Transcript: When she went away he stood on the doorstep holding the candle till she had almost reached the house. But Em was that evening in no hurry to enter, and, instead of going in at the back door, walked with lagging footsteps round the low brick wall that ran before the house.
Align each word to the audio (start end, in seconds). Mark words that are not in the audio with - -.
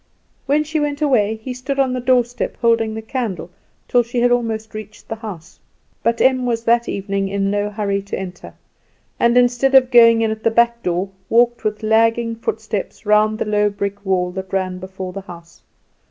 When 0.47 0.63
she 0.63 0.79
went 0.79 0.99
away 0.99 1.35
he 1.35 1.53
stood 1.53 1.77
on 1.77 1.93
the 1.93 1.99
doorstep 1.99 2.57
holding 2.59 2.95
the 2.95 3.03
candle 3.03 3.51
till 3.87 4.01
she 4.01 4.19
had 4.21 4.31
almost 4.31 4.73
reached 4.73 5.07
the 5.07 5.17
house. 5.17 5.59
But 6.01 6.19
Em 6.19 6.43
was 6.47 6.63
that 6.63 6.89
evening 6.89 7.27
in 7.27 7.51
no 7.51 7.69
hurry 7.69 8.01
to 8.01 8.17
enter, 8.17 8.55
and, 9.19 9.37
instead 9.37 9.75
of 9.75 9.91
going 9.91 10.23
in 10.23 10.31
at 10.31 10.41
the 10.41 10.49
back 10.49 10.81
door, 10.81 11.11
walked 11.29 11.63
with 11.63 11.83
lagging 11.83 12.35
footsteps 12.35 13.05
round 13.05 13.37
the 13.37 13.45
low 13.45 13.69
brick 13.69 14.03
wall 14.03 14.31
that 14.31 14.51
ran 14.51 14.79
before 14.79 15.13
the 15.13 15.21
house. 15.21 15.61